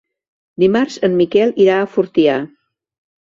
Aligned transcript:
Dimarts 0.63 0.95
en 1.07 1.17
Miquel 1.19 1.53
irà 1.65 1.77
a 1.81 1.91
Fortià. 1.97 2.39